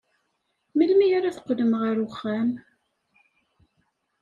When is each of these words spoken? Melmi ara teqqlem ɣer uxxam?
Melmi 0.77 1.07
ara 1.17 1.35
teqqlem 1.35 1.73
ɣer 1.81 1.97
uxxam? 2.05 2.49